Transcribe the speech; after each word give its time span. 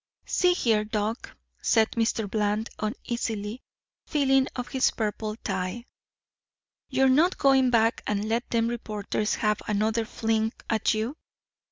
"See 0.25 0.53
here, 0.53 0.83
Doc," 0.83 1.37
said 1.61 1.91
Mr. 1.91 2.27
Bland, 2.27 2.71
uneasily 2.79 3.61
feeling 4.07 4.47
of 4.55 4.69
his 4.69 4.89
purple 4.89 5.35
tie, 5.43 5.85
"you're 6.89 7.07
not 7.07 7.37
going 7.37 7.69
back 7.69 8.01
and 8.07 8.27
let 8.27 8.49
them 8.49 8.67
reporters 8.67 9.35
have 9.35 9.61
another 9.67 10.05
fling 10.05 10.53
at 10.71 10.95
you?" 10.95 11.17